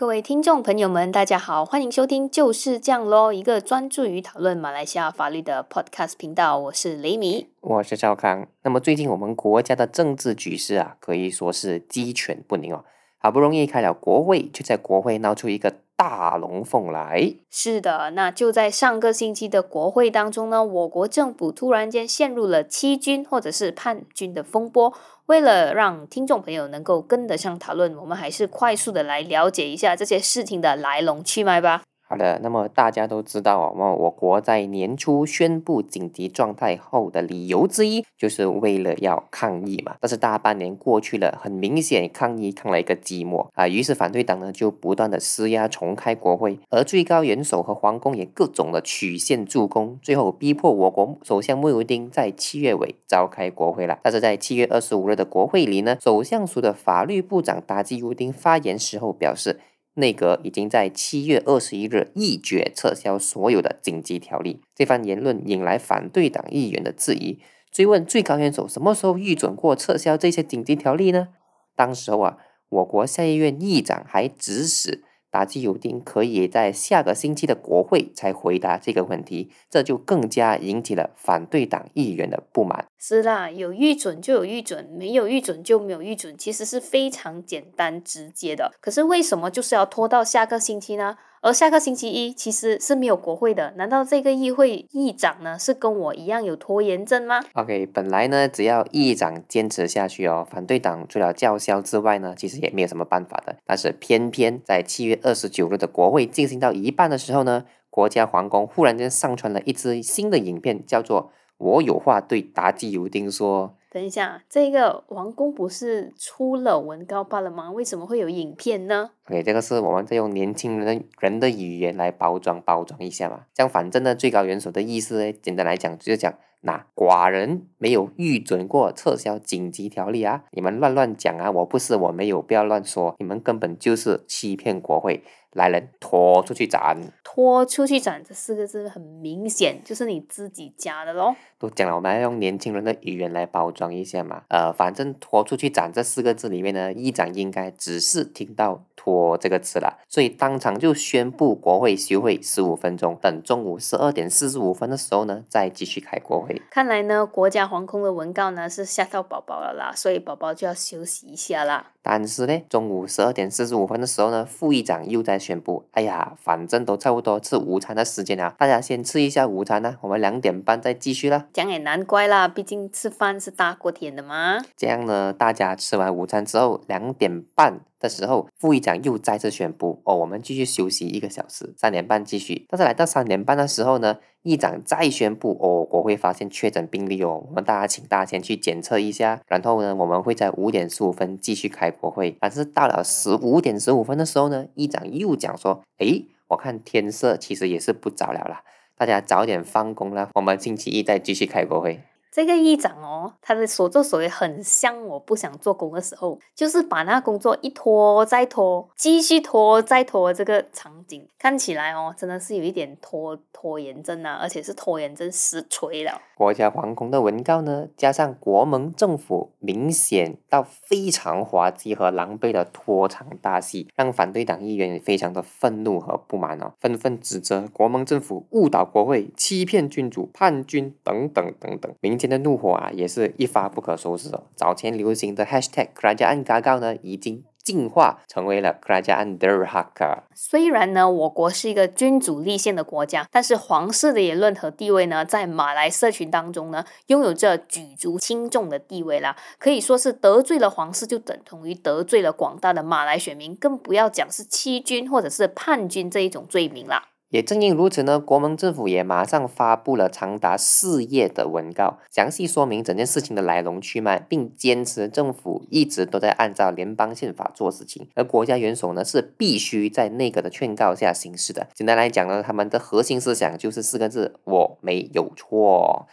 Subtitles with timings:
[0.00, 6.56] 各位听众朋友们，大家好，欢迎收听就是这样咯，一个专注于讨论马来西亚法律的 podcast 频道。
[6.56, 8.48] 我是雷米，我是赵康。
[8.62, 12.82] 那么最近我们国家的政治局势啊，可以说是鸡犬不宁哦。
[13.18, 17.34] 好不容易开了国会，却在国会闹出一个大龙凤来。
[17.50, 24.94] 是的，那就在上个星期的国会当中呢，我国政府突然间陷入了欺君或者是叛军的风波。
[25.30, 31.82] 为了让听众朋友能够跟得上讨论，我们还是快速的来了解一下这些事情的来龙去脉吧。
[32.10, 39.94] 好的，那么大家都知道哦，我国在年初宣布紧急状态后的理由之一，就是为了要抗议嘛。
[40.00, 54.00] 但是大半年过去了，很明显抗议抗了一个寂寞啊，于是反对党呢就不断的施压重开国会，而最高元首和皇宫也各种的曲线助攻，最后逼迫我国首相穆尤丁在七月尾召开国会了。
[54.02, 59.60] 但是在七月二十五日的国会里呢，首相署的法律部长达基尤丁发言时候表示。
[59.94, 64.60] 内阁已经在七月二十一日一决撤销所有的紧急条例。
[64.74, 67.38] 这番言论引来反对党议员的质疑，
[67.70, 71.28] 追问最高元首什么时候预准过撤销这些紧急条例呢？
[71.74, 72.36] 当时候啊，
[72.68, 75.04] 我国下议院议长还指使。
[75.30, 82.86] 打击有丁可以在下个星期的国会才回答这个问题，这就更加引起了反对党议员的不满。
[82.98, 88.72] 是啦，有预准就有预准，没有预准就没有预准，其实是非常简单直接的。
[88.80, 91.16] 可是为什么就是要拖到下个星期呢？
[91.42, 103.56] 而下个星期一其实是没有国会的，难道这个议会议长呢是跟我一样有拖延症吗？OK，本来呢只要议长坚持下去哦，反对党除了叫嚣之外呢，其实也没有什么办法的。
[103.64, 113.76] 但是偏偏在七月二十九日的国会进行到一半的时候呢，国家皇宫忽然间上传了一支新的影片，叫做“我有话对达基尤丁说”。
[113.92, 117.72] 等一下，这个王宫不是出了文告罢了吗？
[117.72, 123.46] 为什么会有影片呢？OK，这个是我们在用年轻人的人的语言来包装包装一下嘛。
[123.52, 135.24] 这样反正呢，最高元首的意思呢，简单来讲就是讲，那寡人没有预准过撤销紧急条例啊，你们乱乱讲啊，我不是我没有，不要乱说，你们根本就是欺骗国会。
[135.52, 136.96] 来人，拖出去斩！
[137.24, 141.34] 拖出去斩这四个字很明显就是你自己加的喽。
[141.58, 144.42] 都讲了，我们要用年轻人的语言来包装一下嘛。
[144.48, 148.84] 呃，反正拖出去斩这四个字里面呢，议长应该只是听到。
[149.02, 156.60] 拖这个词了，所以当场就宣布国会休会十五分钟，等中午十二点四十五分的时候呢，再继续开国会。
[156.70, 161.92] 看来呢，国家航空的文告呢是吓到宝宝了啦，所以宝宝就要休息一下啦。
[162.02, 171.46] 但是呢，中午十二点四十五分的时候呢，副议长又在宣布，哎呀，反正都差不多吃午餐的时间了，大家先吃一下午餐呢，我们两点半再继续了。
[171.52, 174.60] 这样也难怪啦，毕竟吃饭是大过天的嘛。
[174.76, 177.80] 这样呢，大家吃完午餐之后，两点半。
[178.00, 189.40] 的时候，副议长又再次宣布：“哦，我们继续休息一个小时，三点半继续。”但是来到三点半的时候呢，议长再宣布：“哦，国会发现确诊病例哦，我们大家请大家先去检测一下。
[189.46, 198.62] 然后呢，我们会在五点十五分继续开国会。”但是到了十五点十五分的时候呢，议长又讲说：“诶，我看天色其实也是不早了啦，
[198.96, 202.00] 大家早点放工啦，我们星期一再继续开国会。”
[202.30, 210.32] 这个议长哦，他的所作所为很像我不想做工的时候，就是把那工作一拖再拖，继续拖再拖。
[210.32, 216.20] 这个场景看起来哦，真的是有一点拖拖延症啊，而且是拖延症实锤了。
[216.40, 231.92] 国家皇宫的文告呢，加上国盟政府明显到非常滑稽和狼狈的拖场大戏，让反对党议员也非常的愤怒和不满哦，纷纷指责国盟政府误导国会、欺骗君主、叛军等等等等。
[232.00, 234.44] 民间的怒火啊，也是一发不可收拾哦。
[234.56, 240.22] 早前流行的 #hashtag 克拉加安嘎告呢，已经进化成为了 Grandarhaka。
[240.34, 249.36] 虽然呢，我国是一个君主立宪的国家，但是皇室的言论和地位呢，在马来社群当中呢，拥有着举足轻重的地位啦。
[249.58, 257.09] 可以说是得罪了皇室，就等同于得罪了广大的马来选民，更不要讲是欺君或者是叛军这一种罪名啦。
[257.30, 271.68] 也正因如此呢，国盟政府也马上发布了长达四页的文告，详细说明整件事情的来龙去脉，并坚持政府一直都在按照联邦宪法做事情，而国家元首呢是必须在内阁的劝告下行事的。
[271.72, 276.06] 简单来讲呢，他们的核心思想就是四个字：我没有错。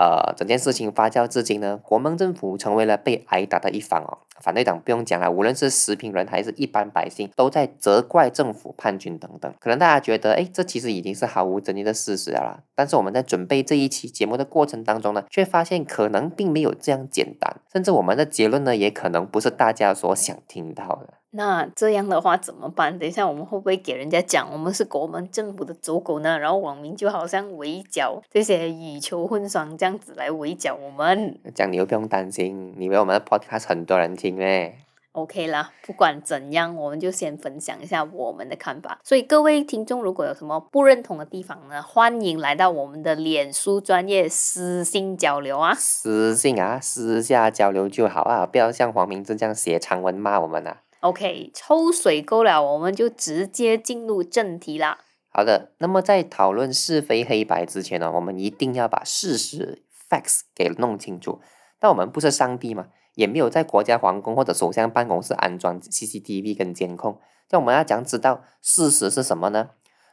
[0.00, 4.24] 呃，整件事情发酵至今呢，国盟政府成为了被挨打的一方哦。
[4.40, 9.52] 反对党不用讲了，无论是食品人还是一般百姓，都在责怪政府叛军等等。
[9.60, 12.60] 可能大家觉得，哎，这其实已经是毫无争议的事实了啦。
[12.74, 21.19] 但是我们在准备这一期节目的过程当中呢，却发现可能并没有这样简单，甚至我们的结论呢，也可能不是大家所想听到的。
[21.32, 22.98] 那这样的话怎么办？
[22.98, 26.38] 等一下我们会不会给人家讲我们是国门政府的走狗呢？
[26.38, 31.38] 然后网民就好像围剿这些羽球混双这样子来围剿我们。
[31.54, 34.78] 这样你又不用担心，你以为我们的 podcast 很多人听嘞
[35.12, 38.98] ？OK 啦，不管怎样，我们就先分享一下我们的看法。
[39.04, 45.74] 所以各位听众，如果有什么不认同的地方呢，欢迎来到我们的脸书专业私信交流啊。
[45.74, 50.78] 私信啊，私下交流就好啊，不要像黄明志这样写长文骂我们啊。
[51.00, 54.98] OK，抽水沟了，我们就直接进入正题啦。
[55.32, 61.40] 好的，那么在讨论是非黑白之前呢，我们一定要把事实 facts 给弄清楚。
[61.78, 67.18] 但我们不是上帝嘛，也没有在国家皇宫或者首相办公室安装 CCTV 跟监控，
[67.48, 69.70] 那我们要讲知道事实是什么呢？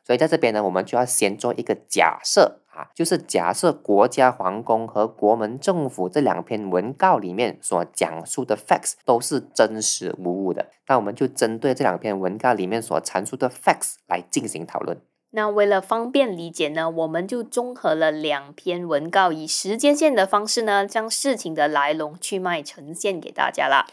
[0.07, 14.97] 所以在这边呢，我们就要先做一个假设啊，就是假设国家皇宫和国门政府这两篇文告里面所讲述的 facts 都是真实无误的，那我们就针对这两篇文告里面所阐述的 facts 来进行讨论。
[15.31, 23.85] 那为了方便理解呢，我们就综合了两篇文告，以时间线的方式呢，将事情的来龙去脉呈现给大家啦。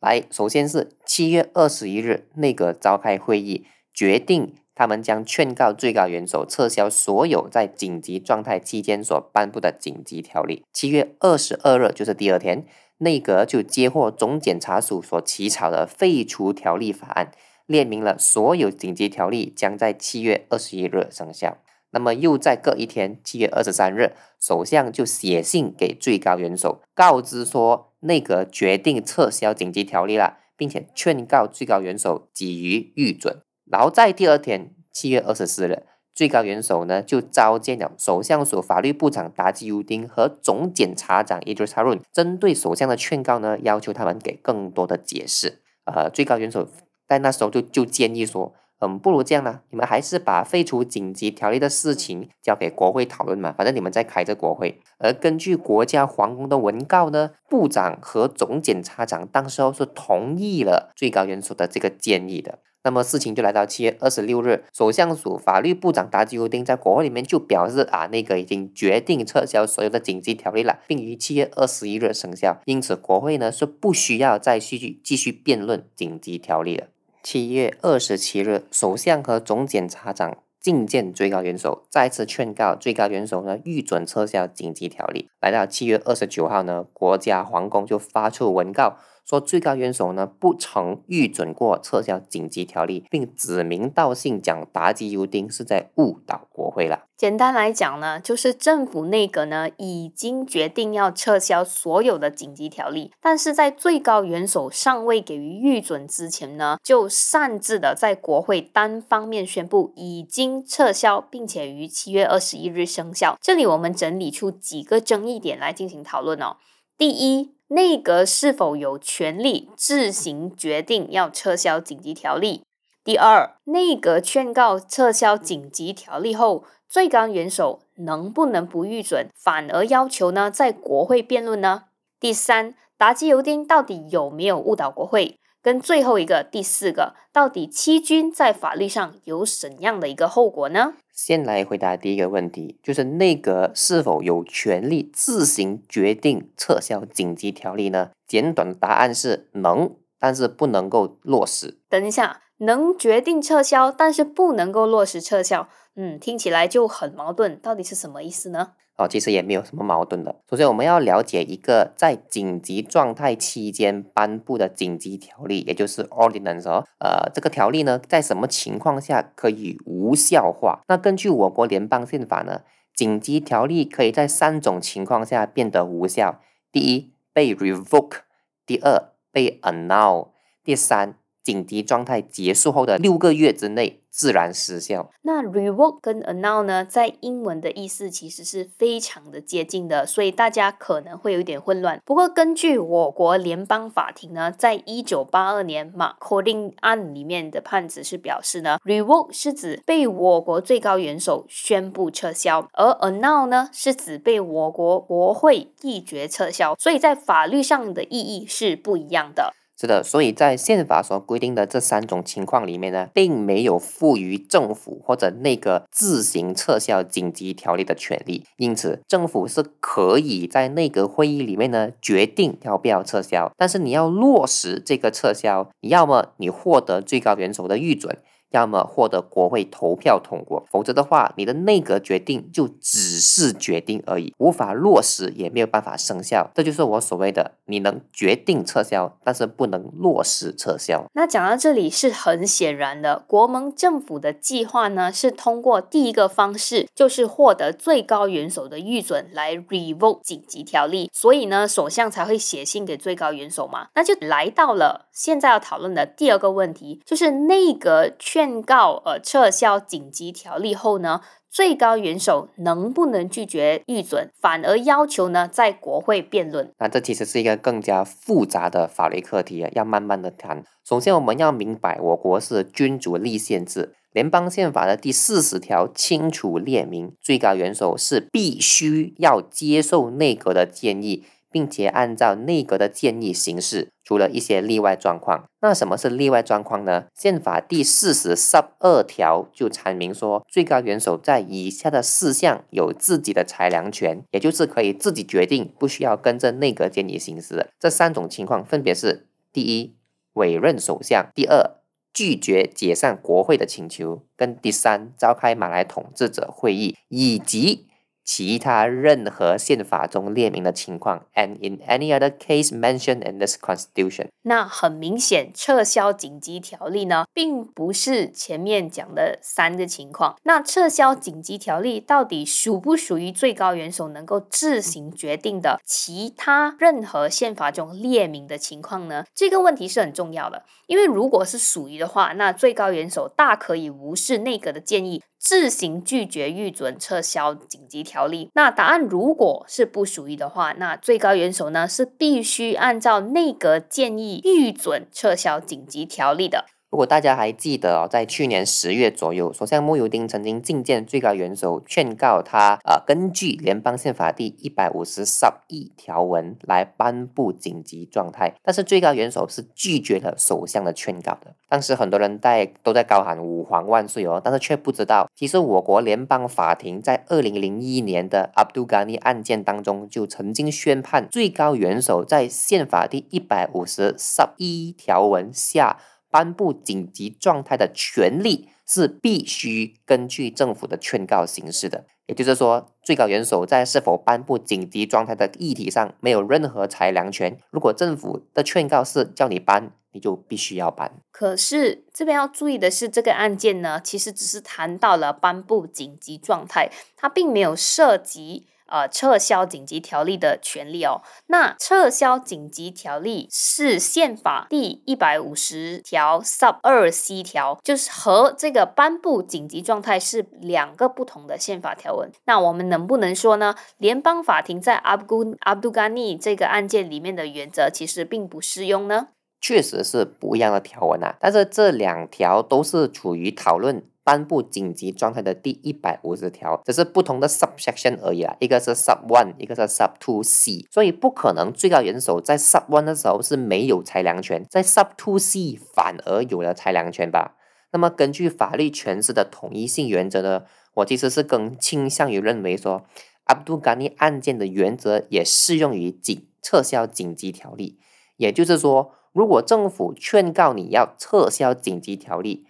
[0.00, 3.64] 来，首先是七月二十一日，内阁召开会议，
[3.94, 10.64] 决定他们将劝告最高元首撤销所有在紧急状态期间所颁布的紧急条例。
[10.72, 12.64] 七月二十二日，就是第二天，
[12.98, 17.30] 内阁就接获总检察署所起草的废除条例法案，
[17.66, 21.58] 列明了所有紧急条例将在七月二十一日生效。
[21.94, 33.42] 那么又在隔一天，七月二十三日，首相就写信给最高元首，告知说内阁决定撤销紧急条例了，并且劝告最高元首给予预准。
[33.72, 35.84] 然后在第二天，七月二十四日，
[36.14, 45.62] 最高元首呢就召见了首相署法律部长达吉尤丁和总检察长伊德查润，针对首相的劝告呢，要求他们给更多的解释。
[45.86, 46.68] 呃，最高元首
[47.08, 48.54] 在那时候就就建议说。
[48.84, 54.80] 嗯，不如这样呢，你们还是把废除紧急条例的事情交给国会讨论嘛，反正你们在开着国会。
[54.98, 62.58] 而根据国家皇宫的文告呢，部长和总检察长当时候是同意了最高元首的这个建议的。
[62.84, 72.60] 那么事情就来到七月二十六日，首相署法律部长达吉乌丁在国会里面就表示啊，那个已经决定撤销所有的紧急条例了，并于七月二十一日生效。
[72.64, 76.88] 因此，国会呢是不需要再继续继续辩论紧急条例的。
[77.22, 85.28] 七月二十七日，首相和总检察长觐见最高元首，再次劝告最高元首呢预准撤销紧急条例。
[85.40, 97.04] 来到七月二十九号呢，国家皇宫就发出文告，说最高元首呢不曾预准过撤销紧急条例，并指名道姓讲达吉尤丁是在误导国会了。
[97.16, 113.38] 简单来讲呢，就是政府内阁呢已经决定要撤销所有的紧急条例，但是在最高元首尚未给予预准之前呢，就擅自的在国会单方面宣布已经撤销，并且于七月二十一日生效。
[113.40, 116.56] 这里我们整理出几个争议点来进行讨论哦。
[116.98, 122.62] 第一，内阁是否有权利自行决定要撤销紧急条例？
[123.02, 131.84] 第二，内阁劝告撤销紧急条例后，最高元首能不能不预准，反而要求呢在国会辩论呢？
[132.20, 135.38] 第三，达基尤丁到底有没有误导国会？
[135.62, 140.92] 跟最后一个第四个，到底欺君在法律上有怎样的一个后果呢？
[141.24, 148.10] 先来回答第一个问题，就是内阁是否有权利自行决定撤销紧急条例呢？
[148.26, 151.78] 简短的答案是能，但是不能够落实。
[151.88, 158.72] 等一下，能决定撤销，但是不能够落实撤销，嗯，听起来就很矛盾，到底是什么意思呢？
[158.96, 160.36] 哦，其实也没有什么矛盾的。
[160.50, 166.84] 首先，我们要了解一个在紧急状态期间颁布的紧急条例，也就是 ordinance 哦。
[166.98, 170.82] 呃，这个条例呢，在什么情况下可以无效化？
[170.88, 172.60] 那根据我国联邦宪法呢，
[172.94, 178.18] 紧急条例可以在三种情况下变得无效：第一，被 revoke；
[178.66, 180.28] 第二，被 annul；
[180.62, 185.10] 第三，紧急状态结束后的六个月之内自然失效。
[185.22, 192.00] 那 revoke 跟 annul 呢，在英文的意思其实是非常的接近的，所以大家可能会有一点混乱。
[192.04, 209.54] 不过，根据我国联邦法庭呢，在一九八二年马 Coding 案里面的判词是表示呢，revoke 是指被我国最高元首宣布撤销，而 annul 呢是指被我国国会议决撤销，所以在法律上的意义是不一样的。
[209.82, 218.44] 是的，所以在宪法所规定的这三种情况里面呢，并没有赋予政府或者内阁自行撤销紧急条例的权利。
[218.58, 228.16] 因此，政府是可以在内阁会议里面呢决定要不要撤销，但是你要落实这个撤销，你要么你获得最高元首的预准。
[228.52, 236.50] 要么获得国会投票通过，否则的话，你的内阁决定就只是决定而已，无法落实，也没有办法生效。
[236.54, 241.04] 这就是我所谓的，你能决定撤销，但是不能落实撤销。
[241.14, 253.88] 那讲到这里是很显然的，国盟政府的计划呢，是通过第一个方式，就是获得最高元首的预准来 revoke 紧急条例，所以呢，首相才会写信给最高元首嘛。
[253.94, 258.62] 那就来到了现在要讨论的第二个问题，就是内阁劝。
[258.64, 266.72] 告呃撤销紧急条例后呢，最高元首能不能拒绝预准，反而要求呢在国会辩论？
[266.78, 270.64] 那这其实是一个更加复杂的法律课题，要慢慢的谈。
[270.84, 281.24] 首先我们要明白，我国是君主立宪制，联邦宪法的第四十条清楚列明，最高元首是必须要接受内阁的建议。
[281.52, 285.44] 并且按照内阁的建议行事，除了一些例外状况。
[285.60, 287.04] 那什么是例外状况呢？
[287.14, 297.68] 宪法第四十十二条就阐明说，最高元首在以下的四项有自己的裁量权，也就是可以自己决定，不需要跟着内阁建议行事。
[297.78, 299.94] 这三种情况分别是：第一，
[300.32, 301.76] 委任首相；第二，
[302.12, 307.86] 拒绝解散国会的请求；跟第三，召开马来统治者会议，以及。
[308.34, 314.28] 其他任何宪法中列明的情况，and in any other case mentioned in this constitution。
[314.44, 320.36] 那很明显，撤销紧急条例呢，并不是前面讲的三个情况。
[320.44, 329.26] 那撤销紧急条例到底属不属于最高元首能够自行决定的其他任何宪法中列明的情况呢？
[329.34, 335.22] 这个问题是很重要的，因为如果是属于的话，那最高元首大可以无视内阁的建议。
[335.42, 338.48] 自行拒绝预准撤销紧急条例。
[338.54, 346.66] 那答案如果是不属于的话，那最高元首呢是必须按照内阁建议预准撤销紧急条例的。
[346.92, 355.24] 如果大家还记得哦，在去年十月左右，首相穆尤丁曾经觐见最高元首，劝告他呃，根据联邦宪法第一百五十
[355.68, 358.52] 一条文来颁布紧急状态。
[358.62, 361.54] 但是最高元首是拒绝了首相的劝告的。
[361.66, 374.14] 当时很多人在都在高喊“吾皇万岁”哦，但是却不知道，其实我国联邦法庭在二零零一年的阿卜杜加尼案件当中，就曾经宣判最高元首在宪法第一百五十
[374.58, 375.96] 一条文下。
[376.32, 387.58] 颁布紧急状态的权利是必须根据政府的劝告行事的，也就是说，最高元首在是否颁布紧急状态的议题上没有任何裁量权。
[387.70, 391.10] 如果政府的劝告是叫你颁，你就必须要颁。
[391.30, 398.68] 可是这边要注意的是，这个案件呢，其实只是谈到了颁布紧急状态，它并没有涉及。
[398.86, 401.22] 呃，撤销紧急条例的权利哦。
[401.46, 412.30] 那撤销紧急条例是宪法第一百五十条 sub 二 c 条，就是和这个颁布紧急状态是两个不同的宪法条文。
[412.44, 413.74] 那我们能不能说呢？
[413.96, 419.28] 联邦法庭在阿布阿布甘尼这个案件里面的原则其实并不适用呢？
[419.62, 424.04] 确实是不一样的条文啊，但是这两条都是处于讨论。
[424.24, 437.56] 颁布紧急状态的第一百五十条，只是不同的 subsection 而已啊，一个是 sub one，一个是 sub two c，所以不可能最高元首在 sub one 的时候是没有裁量权，在 sub two c 反而有了裁量权吧？
[437.90, 440.62] 那么根据法律诠释的统一性原则呢，
[440.94, 443.04] 我其实是更倾向于认为说，
[443.46, 447.98] 阿卜杜甘尼案件的原则也适用于紧撤销紧急条例，
[448.36, 452.66] 也就是说，如果政府劝告你要撤销紧急条例。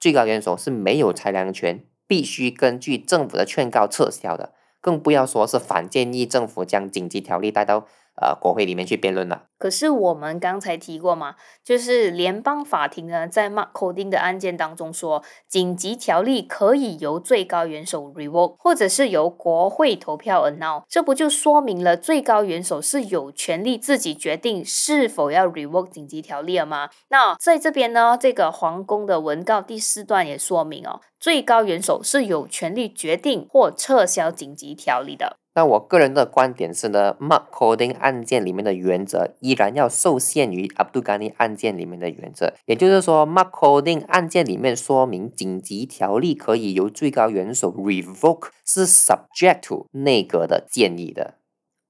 [0.00, 7.86] 最高元首是没有裁量权，必须根据政府的劝告撤销的，更不要说是反建议政府将紧急条例带到。
[8.16, 9.46] 呃，国会里面去辩论了。
[9.58, 20.82] 可是我们刚才提过嘛，就是联邦法庭呢，在 Mark Coding 的案件当中说，紧急条例可以由最高元首 revoke，或者是由国会投票 annul。
[20.88, 26.90] 这不就说明了最高元首是有权利自己决定是否要 revoke 紧急条例了吗？
[27.08, 35.36] 那在这边呢，这个皇宫的文告第四段也说明哦，最高元首是有权利决定或撤销紧急条例的。
[35.56, 42.52] 那我个人的观点是呢，Mark Coding 案件里面的原则依然要受限于 Abdul Ghani 案件里面的原则。
[42.66, 51.34] 也就是说，Mark Coding 案件里面说明紧急条例可以由最高元首 revoke，是 subject to 内阁的建议的。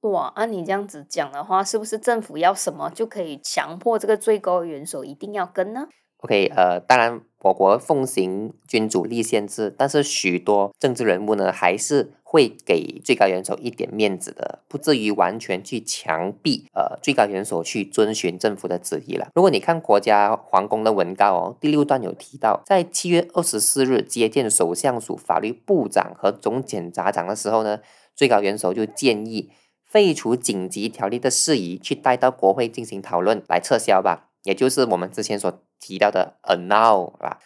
[0.02, 19.28] 哇，按你这样子讲的话，是不是政府要什么就可以强迫这个最高元首一定要跟呢？OK，呃，当然，我国奉行君主立宪制，但是许多政治人物呢，还是会给最高元首一点面子的，不至于完全去强逼呃最高元首去遵循政府的旨意了。
[19.36, 27.78] 如果你看国家皇宫的文告哦，第六段有提到，在七月二十四日接见首相署法律部长和总检察长的时候呢，
[28.16, 29.50] 最高元首就建议
[29.84, 34.30] 废除紧急条例的事宜，去带到国会进行讨论来撤销吧。
[34.42, 37.38] 也就是我们之前所提到的 annul 啊，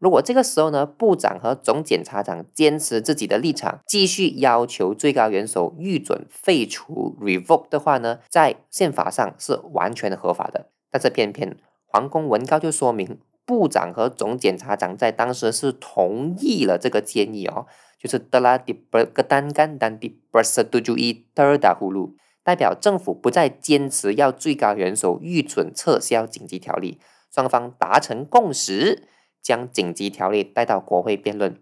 [0.00, 10.70] 如果这个时候呢，部长和总检察长坚持自己的立场，继续要求最高元首预准废除 revoke 的话呢，在宪法上是完全合法的。
[10.90, 17.66] 但是偏偏皇宫文告就说明，部长和总检察长在当时是同意了这个建议哦，
[17.98, 22.14] 就是 telah diperketatkan dan dipersetujui terdahulu。
[22.42, 26.98] 代表政府不再坚持要最高元首预准撤销紧急条例，
[27.30, 29.06] 双方达成共识，
[29.42, 31.60] 将紧急条例带到国会辩论。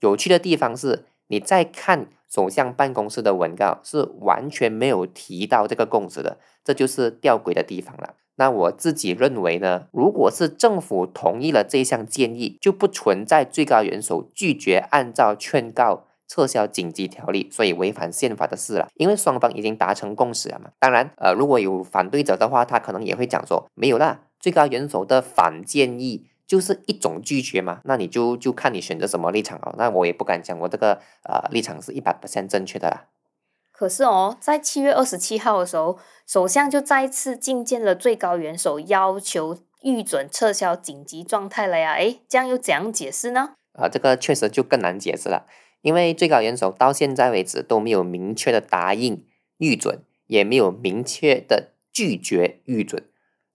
[0.00, 8.14] 有趣的地方是，你再看首相办公室的文告，是完全没有提到这个共识的，这就是吊诡的地方了。
[8.36, 16.04] 那我自己认为呢，如果是政府同意了这项建议，就不存在最高元首拒绝按照劝告。
[16.28, 18.88] 撤销紧急条例，所以违反宪法的事了。
[18.96, 20.70] 因为双方已经达成共识了嘛。
[20.80, 27.80] 当然，呃，如果有反对者的话，他可能也会讲说没有啦，最高元首的反建议就是一种拒绝嘛。
[27.84, 29.74] 那你就就看你选择什么立场哦。
[29.76, 33.06] 那我也不敢讲我这个呃立场是一百 percent 正确的啦。
[33.72, 41.92] 可是哦，在七月二十七号的时候，首相就再次觐见了最高元首，要求预准撤销紧急状态了呀。
[41.92, 43.50] 诶，这样又怎样解释呢？
[43.74, 45.46] 啊，这个确实就更难解释了。
[45.82, 49.26] 因为最高元首到现在为止都没有明确的答应
[49.58, 53.04] 预准，也没有明确的拒绝预准，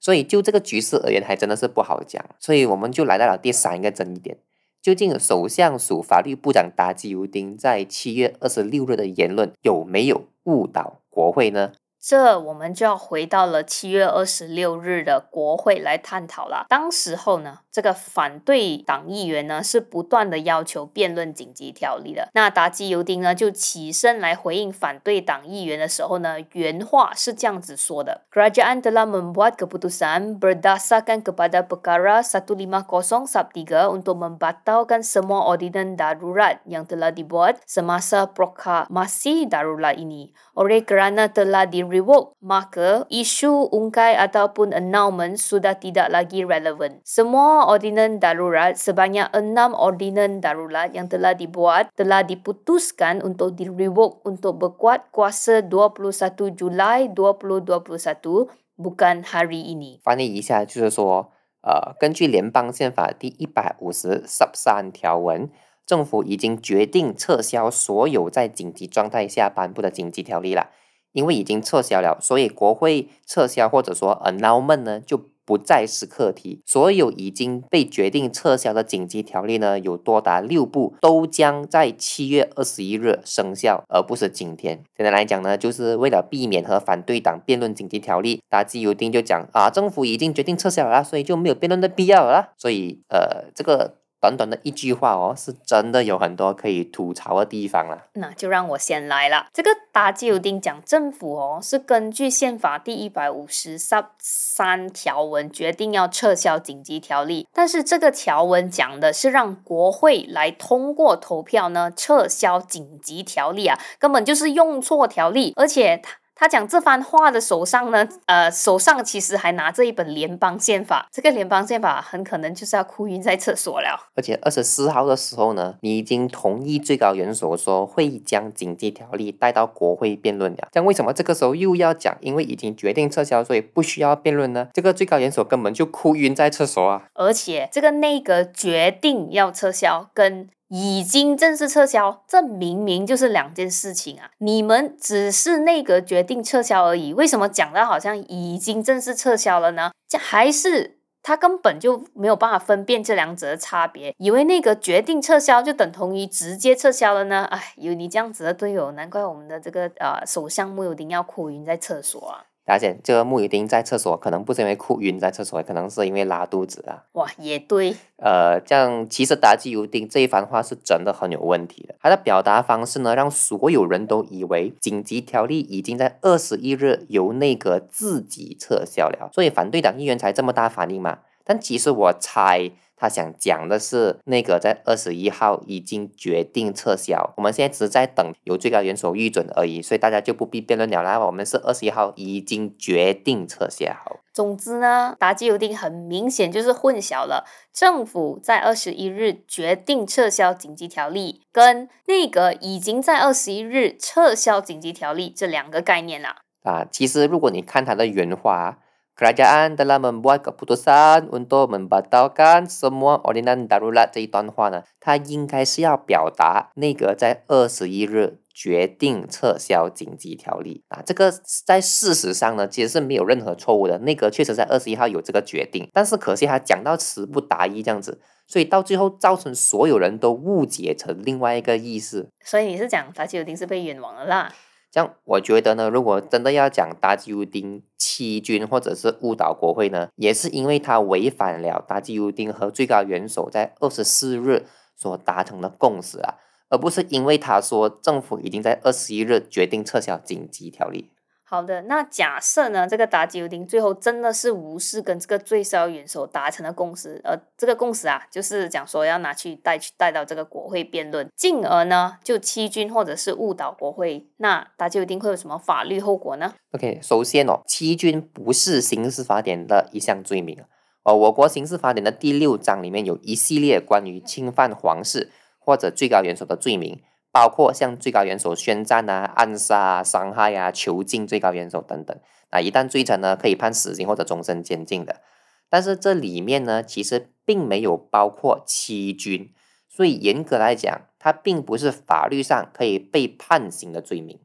[0.02, 2.26] 所以就这个局势而言，还真的是不好讲。
[2.40, 4.38] 所以我们就来到了第三个争议点：
[4.82, 11.74] 究竟首相署法律部长达基尤丁在七月二十六日的言论有没有误导国会呢？
[12.02, 16.66] 这我们就要回到了七月二十六日的国会来探讨了。
[16.68, 22.30] 当时候呢，这个反对党议员呢是不断的要求辩论紧急条例的。
[22.34, 35.94] 那达基尤丁呢就起身来回应反对党议员的时候呢，原话是这样子说的：Kerajaan telah membuat keputusan berdasarkan kepada perkara satu lima kosong sab tiga untuk membatalkan semua ordinan
[35.96, 40.34] darurat yang telah dibuat semasa proklamasi darurat ini.
[40.58, 47.01] Oleh kerana telah di revoke, maka isu ungkai ataupun annulment sudah tidak lagi relevan.
[47.03, 54.23] Semua ordinan darurat sebanyak enam ordinan darurat yang telah dibuat telah diputuskan untuk di revoke
[54.23, 59.99] untuk berkuat kuasa 21 Julai 2021 bukan hari ini.
[60.05, 65.49] 翻译一下就是说，呃，根据联邦宪法第一百五十 sub 三条文，
[65.87, 70.69] 政府已经决定撤销所有在紧急状态下颁布的紧急条例了。
[71.14, 76.62] 因为已经撤销了，所以国会撤销或者说 annulment 呢就不再是课题。
[76.66, 84.84] 所有已经被决定撤销的紧急条例呢，有多达六部，都将在七月二十一日生效，而不是今天。
[84.96, 92.54] 简单来讲呢，就是为了避免和反对党辩论紧急条例，打击尤丁就讲啊，政府已经决定撤销了，所以就没有辩论的必要了。
[92.58, 94.01] 所以呃，这个。
[94.22, 98.06] 短短的一句话哦，是真的有很多可以吐槽的地方了。
[98.14, 99.48] 那就让我先来了。
[99.52, 116.21] 这个大基尤丁讲政府哦，是根据宪法第一百五十三条文决定要撤销紧急条例，但是这个条文讲的是让国会来通过投票呢撤销紧急条例啊，根本就是用错条例，而且他。
[116.42, 124.10] 他讲这番话的手上呢，呃，手上其实还拿着一本联邦宪法，这个联邦宪法很可能就是要哭晕在厕所了。
[124.16, 130.68] 而且二十四号的时候呢，你已经同意最高元首说会将紧急条例带到国会辩论了。
[130.72, 132.18] 这样为什么这个时候又要讲？
[132.22, 134.70] 因为已经决定撤销，所以不需要辩论呢？
[134.74, 137.04] 这个最高元首根本就哭晕在厕所啊！
[137.14, 144.32] 而且这个内阁决定要撤销，跟已经正式撤销，这明明就是两件事情啊！
[144.38, 149.92] 你们只是内阁决定撤销而已，为什么讲的好像已经正式撤销了呢？
[150.08, 157.44] 这还是他根本就没有办法分辨这两者的差别，以为内阁决定撤销就等同于直接撤销了呢？
[157.52, 162.46] 哎，有你这样子的队友，难怪我们的这个呃首相穆尤丁要哭晕在厕所啊！
[162.66, 167.04] 而且这个穆尤丁在厕所可能不是因为哭晕在厕所，可能是因为拉肚子啊。
[167.14, 167.96] 哇，也对。
[168.18, 171.96] 呃，这样其实达基尤丁这一番话是真的很有问题的。
[172.02, 181.20] 他的表达方式呢，让所有人都以为紧急条例已经在二十一日由内阁自己撤销了，所以反对党议员才这么大反应嘛。
[181.44, 182.72] 但其实我猜。
[183.02, 191.20] 他想讲的是，内阁在二十一号已经决定撤销，我们现在只是在等由最高元首预准而已，所以大家就不必辩论了啦。
[191.20, 193.92] 我们是二十一号已经决定撤销。
[194.32, 206.44] 总之呢，达基尤丁很明显就是混淆了政府在二十一日决定撤销紧急条例，跟内阁已经在二十一日撤销紧急条例这两个概念啦。
[206.62, 208.78] 啊，其实如果你看他的原话。
[209.18, 221.04] Kerajaan telah membuat keputusan untuk membatalkan semua ordinan darurat 这一段话呢，它应该是要表达内阁在二十一日决定撤销紧急条例啊。
[221.06, 221.32] 这个
[221.66, 224.00] 在事实上呢，其实是没有任何错误的。
[224.00, 232.30] 内阁确实在二十一号有这个决定，但是可惜他讲到词不达意这样子，所以到最后造成所有人都误解成另外一个意思。
[232.44, 234.52] 所以你是讲达基尤丁是被冤枉了啦？
[234.92, 244.66] 这样，我觉得呢，如果真的要讲达基乌丁欺君或者是误导国会呢，也是因为他违反了达基乌丁和最高元首在二十四日
[244.98, 246.36] 所达成的共识啊，
[246.68, 251.10] 而不是因为他说政府已经在二十一日决定撤销紧急条例。
[251.52, 270.58] 好的，那假设呢，这个达吉尤丁最后真的是无视跟这个最高元首达成的共识，而这个共识啊，就是讲说要拿去带去带到这个国会辩论，进而呢就欺君或者是误导国会，那达吉尤丁会有什么法律后果呢？OK，首先哦，欺君不是刑事法典的一项罪名
[271.04, 277.02] 哦，我国刑事法典的第六章里面有一系列关于侵犯皇室或者最高元首的罪名。
[277.32, 282.18] 包括向最高元首宣战啊、暗杀啊、伤害啊、囚禁最高元首等等，
[282.50, 285.22] 啊一旦罪成呢，可以判死刑或者终身监禁的。
[285.70, 289.54] 但是这里面呢，其实并没有包括欺君，
[289.88, 294.40] 所以严格来讲，它并不是法律上可以被判刑的罪名。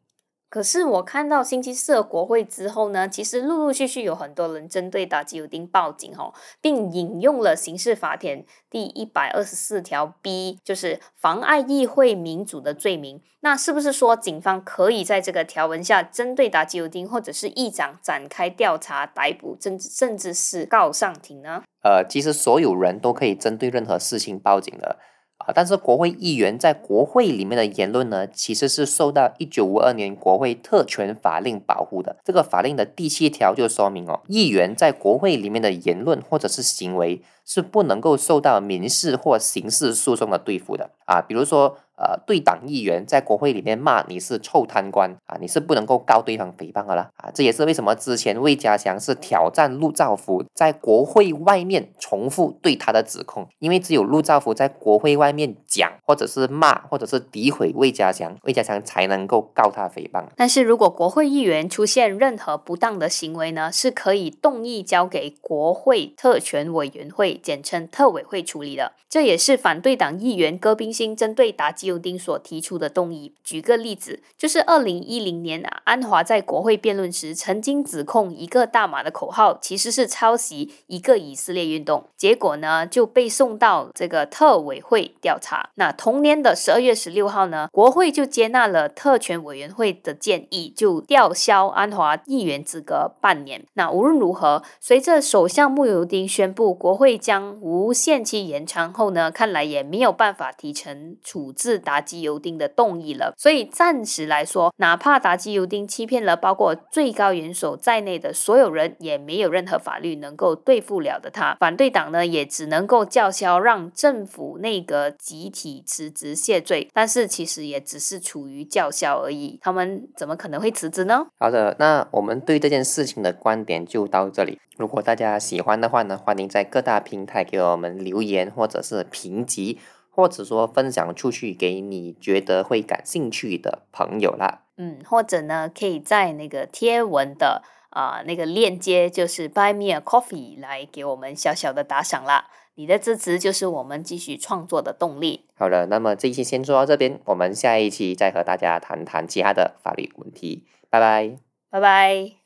[0.56, 13.20] 可是我看到星期四的国会之后呢，其实陆陆续续有很多人针对达吉尤丁报警哦，并引用了刑事法典第一百二十四条 B，就是妨碍议会民主的罪名。
[13.40, 21.64] 那是不是说警方可以在这个条文下针对达吉尤丁或者是议长展开调查、逮捕，甚至甚至是告上庭呢？
[21.82, 24.96] 呃，其实所有人都可以针对任何事情报警的。
[25.46, 32.16] 啊，但是国会议员在国会里面的言论呢，其实是受到一九五二年国会特权法令保护的。
[32.24, 40.90] 这个法令的第七条就说明哦，议员在国会里面的言论或者是行为是不能够受到民事或刑事诉讼的对付的。
[41.06, 41.78] 啊，比如说。
[41.96, 60.26] 呃，对党议员在国会里面骂你是臭贪官啊，你是不能够告对方诽谤的啦啊，这也是为什么之前魏家祥是挑战陆兆福在国会外面重复对他的指控，因为只有陆兆福在国会外面讲或者是骂或者是诋毁魏家祥，魏家祥才能够告他诽谤。
[60.36, 68.92] 但是如果国会议员出现任何不当的行为呢，是可以动议交给国会特权委员会，简称特委会处理的。
[69.08, 71.85] 这也是反对党议员戈宾星针对打击。
[71.86, 85.70] 尤丁所提出的动议，举个例子，就是二零一零年啊，安华在国会辩论时，曾经指控一个大马的口号其实是抄袭一个以色列运动，结果呢就被送到这个特委会调查。
[85.76, 93.64] 那同年的十二月十六号呢，国会就接纳了特权委员会的建议，就吊销安华议员资格半年。
[93.74, 101.75] 那无论如何，随着首相穆尤丁宣布国会将无限期延长后呢，看来也没有办法提成处置。
[101.78, 111.56] 达基尤丁的动议了，所以暂时来说，哪怕达基尤丁欺骗了包括最高元首在内的所有人，也没有任何法律能够对付了的他。
[111.58, 119.58] 反对党呢，也只能够叫嚣让政府内阁集体辞职谢罪，但是其实也只是处于叫嚣而已。
[119.62, 121.26] 他们怎么可能会辞职呢？
[121.38, 124.58] 好的，那我们对这件事情的观点就到这里。
[124.76, 129.78] 如果大家喜欢的话呢，欢迎在各大平台给我们留言或者是评级。
[130.16, 134.62] 或者说分享出去给你觉得会感兴趣的朋友啦。
[134.78, 142.46] 嗯，或者呢，可以在那个贴文的啊那个链接，就是 Buy Me a Coffee 来给我们小小的打赏啦。
[142.76, 145.44] 你的支持就是我们继续创作的动力。
[145.54, 150.66] 好了，那么这一期先做到这边，我们下一期再和大家谈谈其他的法律问题。
[150.88, 151.38] 拜拜，
[151.70, 152.32] 拜拜。